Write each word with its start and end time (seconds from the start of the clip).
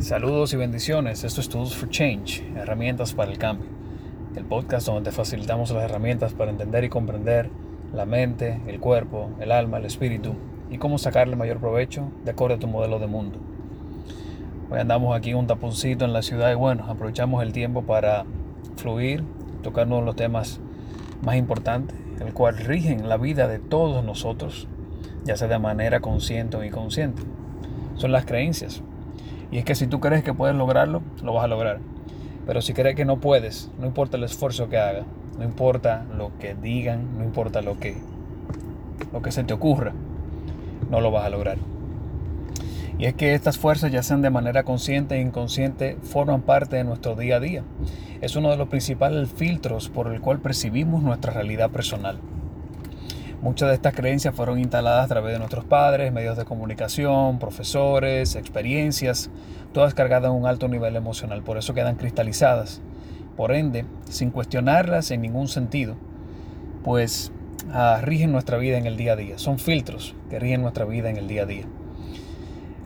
Saludos 0.00 0.52
y 0.52 0.56
bendiciones. 0.56 1.24
Esto 1.24 1.40
es 1.40 1.48
Tools 1.48 1.74
for 1.74 1.90
Change, 1.90 2.44
herramientas 2.54 3.14
para 3.14 3.32
el 3.32 3.36
cambio. 3.36 3.66
El 4.36 4.44
podcast 4.44 4.86
donde 4.86 5.10
facilitamos 5.10 5.72
las 5.72 5.82
herramientas 5.82 6.34
para 6.34 6.52
entender 6.52 6.84
y 6.84 6.88
comprender 6.88 7.50
la 7.92 8.06
mente, 8.06 8.60
el 8.68 8.78
cuerpo, 8.78 9.30
el 9.40 9.50
alma, 9.50 9.78
el 9.78 9.86
espíritu 9.86 10.34
y 10.70 10.78
cómo 10.78 10.98
sacarle 10.98 11.34
mayor 11.34 11.58
provecho 11.58 12.12
de 12.24 12.30
acuerdo 12.30 12.54
a 12.54 12.58
tu 12.60 12.68
modelo 12.68 13.00
de 13.00 13.08
mundo. 13.08 13.40
Hoy 14.70 14.78
andamos 14.78 15.16
aquí 15.16 15.34
un 15.34 15.48
taponcito 15.48 16.04
en 16.04 16.12
la 16.12 16.22
ciudad 16.22 16.52
y 16.52 16.54
bueno, 16.54 16.84
aprovechamos 16.86 17.42
el 17.42 17.52
tiempo 17.52 17.82
para 17.82 18.24
fluir, 18.76 19.24
tocar 19.64 19.88
uno 19.88 19.96
de 19.96 20.04
los 20.04 20.14
temas 20.14 20.60
más 21.22 21.34
importantes, 21.34 21.98
el 22.24 22.32
cual 22.32 22.56
rigen 22.56 23.08
la 23.08 23.16
vida 23.16 23.48
de 23.48 23.58
todos 23.58 24.04
nosotros, 24.04 24.68
ya 25.24 25.36
sea 25.36 25.48
de 25.48 25.58
manera 25.58 25.98
consciente 25.98 26.56
o 26.56 26.62
inconsciente. 26.62 27.24
Son 27.96 28.12
las 28.12 28.26
creencias. 28.26 28.80
Y 29.50 29.58
es 29.58 29.64
que 29.64 29.74
si 29.74 29.86
tú 29.86 30.00
crees 30.00 30.22
que 30.22 30.34
puedes 30.34 30.56
lograrlo, 30.56 31.02
lo 31.22 31.32
vas 31.32 31.44
a 31.44 31.48
lograr. 31.48 31.80
Pero 32.46 32.62
si 32.62 32.72
crees 32.72 32.96
que 32.96 33.04
no 33.04 33.18
puedes, 33.18 33.70
no 33.78 33.86
importa 33.86 34.16
el 34.16 34.24
esfuerzo 34.24 34.68
que 34.68 34.78
haga, 34.78 35.04
no 35.38 35.44
importa 35.44 36.04
lo 36.16 36.32
que 36.38 36.54
digan, 36.54 37.18
no 37.18 37.24
importa 37.24 37.62
lo 37.62 37.78
que, 37.78 37.96
lo 39.12 39.22
que 39.22 39.32
se 39.32 39.44
te 39.44 39.54
ocurra, 39.54 39.92
no 40.90 41.00
lo 41.00 41.10
vas 41.10 41.26
a 41.26 41.30
lograr. 41.30 41.58
Y 42.98 43.06
es 43.06 43.14
que 43.14 43.34
estas 43.34 43.58
fuerzas, 43.58 43.92
ya 43.92 44.02
sean 44.02 44.22
de 44.22 44.30
manera 44.30 44.64
consciente 44.64 45.14
e 45.14 45.20
inconsciente, 45.20 45.96
forman 46.02 46.42
parte 46.42 46.76
de 46.76 46.84
nuestro 46.84 47.14
día 47.14 47.36
a 47.36 47.40
día. 47.40 47.62
Es 48.20 48.34
uno 48.34 48.50
de 48.50 48.56
los 48.56 48.68
principales 48.68 49.30
filtros 49.30 49.88
por 49.88 50.12
el 50.12 50.20
cual 50.20 50.40
percibimos 50.40 51.02
nuestra 51.02 51.32
realidad 51.32 51.70
personal. 51.70 52.18
Muchas 53.48 53.70
de 53.70 53.76
estas 53.76 53.94
creencias 53.94 54.34
fueron 54.34 54.58
instaladas 54.58 55.06
a 55.06 55.08
través 55.08 55.32
de 55.32 55.38
nuestros 55.38 55.64
padres, 55.64 56.12
medios 56.12 56.36
de 56.36 56.44
comunicación, 56.44 57.38
profesores, 57.38 58.36
experiencias, 58.36 59.30
todas 59.72 59.94
cargadas 59.94 60.30
en 60.30 60.36
un 60.36 60.46
alto 60.46 60.68
nivel 60.68 60.96
emocional, 60.96 61.42
por 61.42 61.56
eso 61.56 61.72
quedan 61.72 61.96
cristalizadas. 61.96 62.82
Por 63.38 63.52
ende, 63.52 63.86
sin 64.10 64.32
cuestionarlas 64.32 65.10
en 65.12 65.22
ningún 65.22 65.48
sentido, 65.48 65.96
pues 66.84 67.32
ah, 67.72 68.00
rigen 68.02 68.32
nuestra 68.32 68.58
vida 68.58 68.76
en 68.76 68.84
el 68.84 68.98
día 68.98 69.14
a 69.14 69.16
día. 69.16 69.38
Son 69.38 69.58
filtros 69.58 70.14
que 70.28 70.38
rigen 70.38 70.60
nuestra 70.60 70.84
vida 70.84 71.08
en 71.08 71.16
el 71.16 71.26
día 71.26 71.44
a 71.44 71.46
día. 71.46 71.64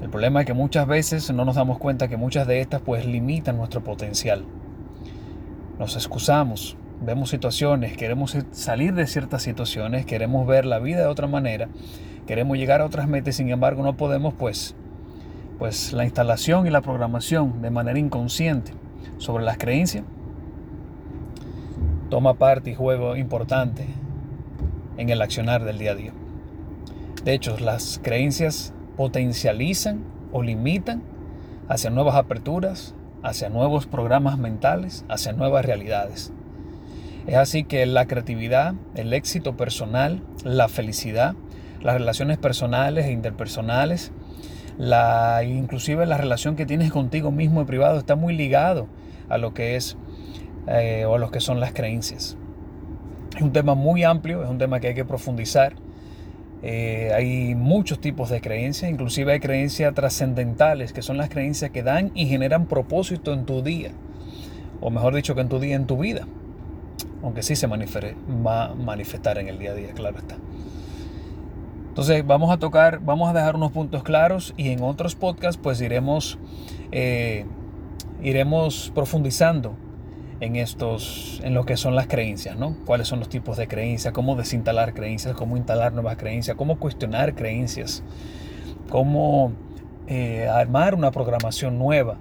El 0.00 0.10
problema 0.10 0.42
es 0.42 0.46
que 0.46 0.54
muchas 0.54 0.86
veces 0.86 1.28
no 1.32 1.44
nos 1.44 1.56
damos 1.56 1.78
cuenta 1.78 2.06
que 2.06 2.16
muchas 2.16 2.46
de 2.46 2.60
estas 2.60 2.82
pues 2.82 3.04
limitan 3.04 3.56
nuestro 3.56 3.82
potencial. 3.82 4.44
Nos 5.80 5.96
excusamos, 5.96 6.76
vemos 7.04 7.30
situaciones, 7.30 7.96
queremos 7.96 8.36
salir 8.52 8.94
de 8.94 9.06
ciertas 9.06 9.42
situaciones, 9.42 10.06
queremos 10.06 10.46
ver 10.46 10.66
la 10.66 10.78
vida 10.78 11.00
de 11.00 11.06
otra 11.06 11.26
manera, 11.26 11.68
queremos 12.26 12.56
llegar 12.56 12.80
a 12.80 12.86
otras 12.86 13.08
metas, 13.08 13.36
sin 13.36 13.50
embargo 13.50 13.82
no 13.82 13.96
podemos, 13.96 14.34
pues, 14.34 14.74
pues 15.58 15.92
la 15.92 16.04
instalación 16.04 16.66
y 16.66 16.70
la 16.70 16.80
programación 16.80 17.62
de 17.62 17.70
manera 17.70 17.98
inconsciente 17.98 18.72
sobre 19.18 19.44
las 19.44 19.58
creencias 19.58 20.04
toma 22.10 22.34
parte 22.34 22.70
y 22.70 22.74
juego 22.74 23.16
importante 23.16 23.86
en 24.98 25.08
el 25.08 25.22
accionar 25.22 25.64
del 25.64 25.78
día 25.78 25.92
a 25.92 25.94
día. 25.94 26.12
De 27.24 27.32
hecho, 27.32 27.56
las 27.58 28.00
creencias 28.02 28.74
potencializan 28.96 30.04
o 30.32 30.42
limitan 30.42 31.02
hacia 31.68 31.90
nuevas 31.90 32.16
aperturas, 32.16 32.94
hacia 33.22 33.48
nuevos 33.48 33.86
programas 33.86 34.36
mentales, 34.36 35.04
hacia 35.08 35.32
nuevas 35.32 35.64
realidades. 35.64 36.32
Es 37.26 37.36
así 37.36 37.62
que 37.62 37.86
la 37.86 38.06
creatividad, 38.06 38.74
el 38.96 39.12
éxito 39.12 39.56
personal, 39.56 40.22
la 40.44 40.68
felicidad, 40.68 41.36
las 41.80 41.94
relaciones 41.94 42.36
personales 42.36 43.06
e 43.06 43.12
interpersonales, 43.12 44.10
la, 44.76 45.44
inclusive 45.44 46.04
la 46.06 46.18
relación 46.18 46.56
que 46.56 46.66
tienes 46.66 46.90
contigo 46.90 47.30
mismo 47.30 47.60
en 47.60 47.66
privado 47.66 47.98
está 47.98 48.16
muy 48.16 48.34
ligado 48.34 48.88
a 49.28 49.38
lo 49.38 49.54
que 49.54 49.76
es 49.76 49.96
eh, 50.66 51.04
o 51.06 51.14
a 51.14 51.18
lo 51.18 51.30
que 51.30 51.38
son 51.38 51.60
las 51.60 51.72
creencias. 51.72 52.36
Es 53.36 53.42
un 53.42 53.52
tema 53.52 53.76
muy 53.76 54.02
amplio, 54.02 54.42
es 54.42 54.50
un 54.50 54.58
tema 54.58 54.80
que 54.80 54.88
hay 54.88 54.94
que 54.94 55.04
profundizar. 55.04 55.74
Eh, 56.64 57.12
hay 57.14 57.54
muchos 57.54 58.00
tipos 58.00 58.30
de 58.30 58.40
creencias, 58.40 58.90
inclusive 58.90 59.32
hay 59.32 59.40
creencias 59.40 59.94
trascendentales, 59.94 60.92
que 60.92 61.02
son 61.02 61.18
las 61.18 61.28
creencias 61.28 61.70
que 61.70 61.84
dan 61.84 62.10
y 62.14 62.26
generan 62.26 62.66
propósito 62.66 63.32
en 63.32 63.46
tu 63.46 63.62
día, 63.62 63.92
o 64.80 64.90
mejor 64.90 65.14
dicho, 65.14 65.34
que 65.34 65.40
en 65.40 65.48
tu 65.48 65.58
día, 65.58 65.74
en 65.74 65.86
tu 65.86 65.98
vida 65.98 66.26
aunque 67.22 67.42
sí 67.42 67.56
se 67.56 67.66
va 67.66 68.64
a 68.64 68.74
manifestar 68.74 69.38
en 69.38 69.48
el 69.48 69.58
día 69.58 69.70
a 69.72 69.74
día, 69.74 69.92
claro 69.92 70.18
está. 70.18 70.36
Entonces 71.88 72.26
vamos 72.26 72.50
a 72.50 72.56
tocar, 72.56 73.00
vamos 73.00 73.28
a 73.28 73.34
dejar 73.34 73.54
unos 73.54 73.70
puntos 73.70 74.02
claros 74.02 74.54
y 74.56 74.70
en 74.70 74.82
otros 74.82 75.14
podcasts 75.14 75.60
pues 75.62 75.80
iremos, 75.82 76.38
eh, 76.90 77.44
iremos 78.22 78.90
profundizando 78.94 79.76
en 80.40 80.56
estos, 80.56 81.40
en 81.44 81.52
lo 81.54 81.66
que 81.66 81.76
son 81.76 81.94
las 81.94 82.06
creencias, 82.06 82.56
¿no? 82.56 82.74
Cuáles 82.86 83.08
son 83.08 83.18
los 83.18 83.28
tipos 83.28 83.58
de 83.58 83.68
creencias, 83.68 84.14
cómo 84.14 84.36
desinstalar 84.36 84.94
creencias, 84.94 85.34
cómo 85.36 85.56
instalar 85.56 85.92
nuevas 85.92 86.16
creencias, 86.16 86.56
cómo 86.56 86.78
cuestionar 86.78 87.34
creencias, 87.34 88.02
cómo 88.88 89.52
eh, 90.06 90.48
armar 90.48 90.94
una 90.94 91.10
programación 91.10 91.78
nueva, 91.78 92.16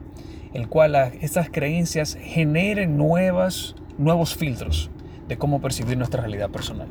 el 0.54 0.68
cual 0.68 0.96
estas 1.22 1.50
creencias 1.50 2.18
generen 2.22 2.98
nuevas 2.98 3.76
nuevos 3.98 4.36
filtros 4.36 4.90
de 5.28 5.38
cómo 5.38 5.62
percibir 5.62 5.98
nuestra 5.98 6.22
realidad 6.22 6.50
personal. 6.50 6.88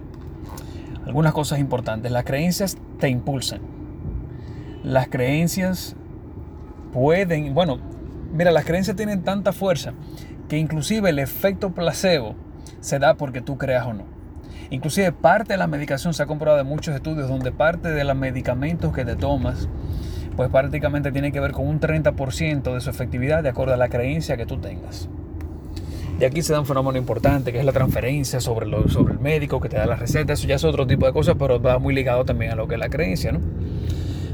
Algunas 1.06 1.33
cosas 1.33 1.59
importantes. 1.59 2.12
Las 2.12 2.25
creencias 2.25 2.77
te 2.99 3.09
impulsan. 3.09 3.61
Las 4.83 5.09
creencias 5.09 5.97
pueden, 6.93 7.55
bueno, 7.55 7.78
mira, 8.33 8.50
las 8.50 8.65
creencias 8.65 8.97
tienen 8.97 9.22
tanta 9.22 9.53
fuerza 9.53 9.93
que 10.49 10.59
inclusive 10.59 11.11
el 11.11 11.19
efecto 11.19 11.72
placebo 11.72 12.34
se 12.81 12.99
da 12.99 13.15
porque 13.15 13.41
tú 13.41 13.59
creas 13.59 13.87
o 13.87 13.94
no. 13.94 14.05
Inclusive 14.71 15.12
parte 15.12 15.55
de 15.55 15.59
la 15.59 15.67
medicación 15.67 16.15
se 16.15 16.22
ha 16.22 16.27
comprobado 16.27 16.61
en 16.61 16.67
muchos 16.67 16.94
estudios 16.94 17.28
donde 17.28 17.53
parte 17.53 17.91
de 17.91 18.05
los 18.05 18.17
medicamentos 18.17 18.93
que 18.93 19.05
te 19.05 19.17
tomas 19.17 19.69
pues 20.37 20.49
prácticamente 20.49 21.12
tiene 21.12 21.32
que 21.32 21.41
ver 21.41 21.53
con 21.53 21.67
un 21.67 21.81
30% 21.81 22.72
de 22.72 22.81
su 22.81 22.88
efectividad 22.88 23.43
de 23.43 23.50
acuerdo 23.50 23.75
a 23.75 23.77
la 23.77 23.88
creencia 23.88 24.37
que 24.37 24.47
tú 24.47 24.59
tengas. 24.59 25.09
Y 26.20 26.25
aquí 26.26 26.42
se 26.42 26.53
da 26.53 26.60
un 26.60 26.66
fenómeno 26.66 26.98
importante, 26.98 27.50
que 27.50 27.60
es 27.60 27.64
la 27.64 27.72
transferencia 27.72 28.41
sobre, 28.41 28.69
sobre 28.91 29.14
el 29.14 29.20
médico 29.20 29.58
que 29.58 29.70
te 29.70 29.78
da 29.78 29.86
la 29.86 29.97
receta. 29.97 30.34
Eso 30.34 30.47
ya 30.47 30.56
es 30.56 30.64
otro 30.64 30.86
tipo 30.86 31.06
de 31.06 31.14
cosas, 31.14 31.36
pero 31.38 31.62
va 31.62 31.78
muy 31.78 31.94
ligado 31.94 32.26
también 32.26 32.53
a 32.53 32.56
lo 32.56 32.69
que 32.69 32.75
es 32.75 32.78
la 32.78 32.91
creencia, 32.91 33.32
¿no? 33.32 33.41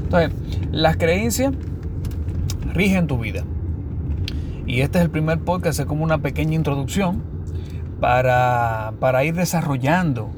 Entonces, 0.03 0.31
las 0.71 0.97
creencias 0.97 1.53
rigen 2.73 3.07
tu 3.07 3.17
vida. 3.17 3.45
Y 4.65 4.81
este 4.81 4.97
es 4.97 5.05
el 5.05 5.09
primer 5.09 5.39
podcast, 5.39 5.79
es 5.79 5.85
como 5.85 6.03
una 6.03 6.17
pequeña 6.17 6.55
introducción 6.55 7.23
para, 8.01 8.91
para 8.99 9.23
ir 9.23 9.35
desarrollando 9.35 10.29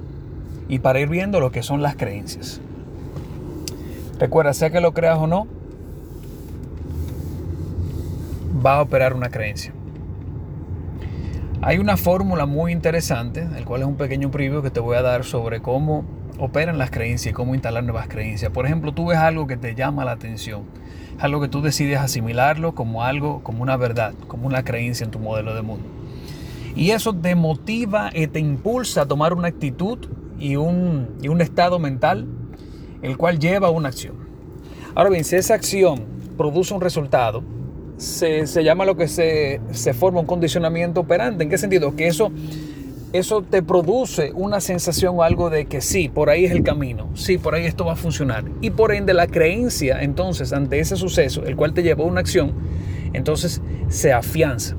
y 0.68 0.78
para 0.78 1.00
ir 1.00 1.10
viendo 1.10 1.40
lo 1.40 1.52
que 1.52 1.64
son 1.64 1.82
las 1.82 1.96
creencias. 1.96 2.62
Recuerda, 4.20 4.54
sea 4.54 4.70
que 4.70 4.82
lo 4.82 4.94
creas 4.94 5.18
o 5.18 5.26
no, 5.26 5.48
va 8.64 8.78
a 8.78 8.82
operar 8.84 9.16
una 9.16 9.30
creencia. 9.30 9.74
Hay 11.62 11.78
una 11.78 11.98
fórmula 11.98 12.46
muy 12.46 12.72
interesante, 12.72 13.46
el 13.58 13.66
cual 13.66 13.82
es 13.82 13.88
un 13.88 13.98
pequeño 13.98 14.32
preview 14.32 14.62
que 14.62 14.70
te 14.70 14.80
voy 14.80 14.96
a 14.96 15.02
dar 15.02 15.26
sobre 15.26 15.62
cómo 15.62 16.06
operan 16.38 16.78
las 16.78 16.90
creencias 16.90 17.32
y 17.32 17.34
cómo 17.34 17.54
instalar 17.54 17.84
nuevas 17.84 18.08
creencias. 18.08 18.50
Por 18.50 18.66
ejemplo, 18.66 18.94
tú 18.94 19.08
ves 19.08 19.18
algo 19.18 19.46
que 19.46 19.58
te 19.58 19.76
llama 19.76 20.06
la 20.06 20.14
atención, 20.14 20.64
algo 21.20 21.42
que 21.42 21.50
tú 21.50 21.62
decides 21.62 22.00
asimilarlo 22.00 22.76
como 22.76 23.04
algo, 23.04 23.44
como 23.44 23.62
una 23.62 23.76
verdad, 23.76 24.14
como 24.30 24.48
una 24.48 24.64
creencia 24.64 25.04
en 25.04 25.12
tu 25.12 25.20
modelo 25.20 25.54
de 25.54 25.62
mundo. 25.62 25.86
Y 26.78 26.92
eso 26.92 27.14
te 27.14 27.36
motiva 27.36 28.10
y 28.14 28.28
te 28.28 28.40
impulsa 28.40 29.02
a 29.02 29.06
tomar 29.06 29.34
una 29.34 29.50
actitud 29.50 30.00
y 30.40 30.56
un, 30.56 31.18
y 31.22 31.28
un 31.28 31.42
estado 31.42 31.78
mental, 31.78 32.26
el 33.02 33.18
cual 33.18 33.38
lleva 33.38 33.68
a 33.68 33.72
una 33.72 33.90
acción. 33.90 34.16
Ahora 34.96 35.10
bien, 35.10 35.26
si 35.26 35.36
esa 35.36 35.56
acción 35.56 36.06
produce 36.38 36.74
un 36.74 36.80
resultado, 36.80 37.44
se, 38.00 38.64
llama 38.64 38.86
lo 38.86 38.96
que 38.96 39.08
se, 39.08 39.60
forma 39.94 40.22
un 40.22 40.26
condicionamiento 40.26 41.02
operante. 41.02 41.44
¿En 41.44 41.50
qué 41.50 41.58
sentido? 41.58 41.96
Que 41.96 42.08
eso, 42.08 42.32
eso 43.14 43.42
te 43.42 43.62
produce 43.62 44.32
una 44.34 44.62
sensación 44.62 45.16
o 45.18 45.24
algo 45.24 45.50
de 45.50 45.66
que 45.66 45.82
sí, 45.82 46.10
por 46.10 46.30
ahí 46.30 46.46
es 46.46 46.52
el 46.52 46.64
camino, 46.64 47.10
sí, 47.14 47.38
por 47.38 47.56
ahí 47.56 47.66
esto 47.66 47.86
va 47.86 47.94
a 47.94 47.98
funcionar. 47.98 48.46
Y 48.62 48.72
por 48.72 48.94
ende 48.94 49.14
la 49.14 49.28
creencia 49.28 50.02
entonces 50.02 50.54
ante 50.54 50.80
ese 50.80 50.96
suceso, 50.96 51.44
el 51.44 51.56
cual 51.56 51.74
te 51.74 51.84
llevó 51.84 52.04
a 52.04 52.08
una 52.08 52.22
acción, 52.22 52.54
entonces 53.14 53.62
se 53.90 54.14
afianza. 54.14 54.76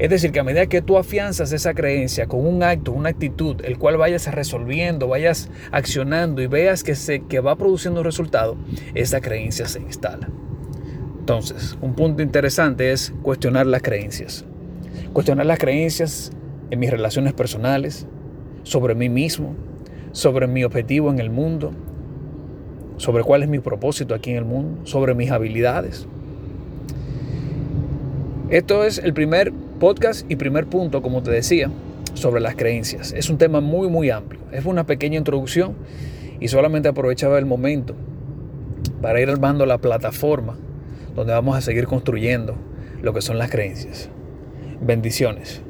Es 0.00 0.10
decir, 0.10 0.32
que 0.32 0.40
a 0.40 0.44
medida 0.44 0.66
que 0.66 0.82
tú 0.82 0.98
afianzas 0.98 1.52
esa 1.52 1.72
creencia 1.72 2.26
con 2.26 2.44
un 2.44 2.64
acto, 2.64 2.90
una 2.90 3.10
actitud, 3.10 3.64
el 3.64 3.78
cual 3.78 3.96
vayas 3.96 4.26
resolviendo, 4.34 5.06
vayas 5.06 5.48
accionando 5.70 6.42
y 6.42 6.48
veas 6.48 6.82
que, 6.82 6.96
se, 6.96 7.20
que 7.20 7.38
va 7.38 7.54
produciendo 7.54 8.00
un 8.00 8.04
resultado, 8.04 8.56
esa 8.94 9.20
creencia 9.20 9.68
se 9.68 9.80
instala. 9.80 10.28
Entonces, 11.24 11.78
un 11.80 11.94
punto 11.94 12.22
interesante 12.22 12.92
es 12.92 13.10
cuestionar 13.22 13.66
las 13.66 13.80
creencias. 13.80 14.44
Cuestionar 15.14 15.46
las 15.46 15.58
creencias 15.58 16.30
en 16.68 16.78
mis 16.78 16.90
relaciones 16.90 17.32
personales, 17.32 18.06
sobre 18.62 18.94
mí 18.94 19.08
mismo, 19.08 19.54
sobre 20.12 20.46
mi 20.48 20.64
objetivo 20.64 21.10
en 21.10 21.20
el 21.20 21.30
mundo, 21.30 21.72
sobre 22.98 23.22
cuál 23.24 23.42
es 23.42 23.48
mi 23.48 23.58
propósito 23.58 24.14
aquí 24.14 24.32
en 24.32 24.36
el 24.36 24.44
mundo, 24.44 24.82
sobre 24.84 25.14
mis 25.14 25.30
habilidades. 25.30 26.06
Esto 28.50 28.84
es 28.84 28.98
el 28.98 29.14
primer 29.14 29.50
podcast 29.80 30.30
y 30.30 30.36
primer 30.36 30.66
punto, 30.66 31.00
como 31.00 31.22
te 31.22 31.30
decía, 31.30 31.70
sobre 32.12 32.42
las 32.42 32.54
creencias. 32.54 33.14
Es 33.14 33.30
un 33.30 33.38
tema 33.38 33.62
muy, 33.62 33.88
muy 33.88 34.10
amplio. 34.10 34.40
Es 34.52 34.66
una 34.66 34.84
pequeña 34.84 35.16
introducción 35.16 35.72
y 36.38 36.48
solamente 36.48 36.88
aprovechaba 36.88 37.38
el 37.38 37.46
momento 37.46 37.94
para 39.00 39.22
ir 39.22 39.30
armando 39.30 39.64
la 39.64 39.78
plataforma 39.78 40.58
donde 41.14 41.32
vamos 41.32 41.56
a 41.56 41.60
seguir 41.60 41.86
construyendo 41.86 42.56
lo 43.02 43.12
que 43.12 43.22
son 43.22 43.38
las 43.38 43.50
creencias. 43.50 44.08
Bendiciones. 44.80 45.62